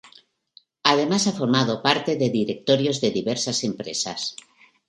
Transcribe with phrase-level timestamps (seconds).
[0.91, 4.35] Además, ha formado parte de directorios de diversas empresas.